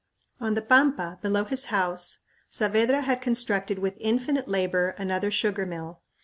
On 0.39 0.55
the 0.55 0.63
pampa, 0.63 1.19
below 1.21 1.43
his 1.45 1.65
house, 1.65 2.21
Saavedra 2.49 3.01
had 3.01 3.21
constructed 3.21 3.77
with 3.77 3.97
infinite 3.99 4.47
labor 4.47 4.95
another 4.97 5.29
sugar 5.29 5.67
mill. 5.67 6.01